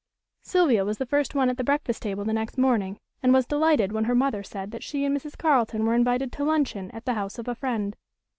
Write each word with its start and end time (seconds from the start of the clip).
Sylvia 0.41 0.83
was 0.83 0.97
the 0.97 1.05
first 1.05 1.35
one 1.35 1.47
at 1.47 1.57
the 1.57 1.63
breakfast 1.63 2.01
table 2.01 2.25
the 2.25 2.33
next 2.33 2.57
morning, 2.57 2.97
and 3.21 3.31
was 3.31 3.45
delighted 3.45 3.91
when 3.91 4.05
her 4.05 4.15
mother 4.15 4.41
said 4.41 4.71
that 4.71 4.81
she 4.81 5.05
and 5.05 5.15
Mrs. 5.15 5.37
Carleton 5.37 5.85
were 5.85 5.93
invited 5.93 6.31
to 6.31 6.43
luncheon 6.43 6.89
at 6.89 7.05
the 7.05 7.13
house 7.13 7.37
of 7.37 7.47
a 7.47 7.53
friend. 7.53 7.95